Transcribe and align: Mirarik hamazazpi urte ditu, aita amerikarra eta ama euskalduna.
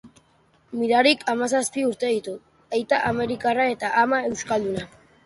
Mirarik 0.77 1.25
hamazazpi 1.33 1.83
urte 1.87 2.09
ditu, 2.13 2.33
aita 2.79 3.03
amerikarra 3.11 3.67
eta 3.75 3.93
ama 4.05 4.23
euskalduna. 4.31 4.89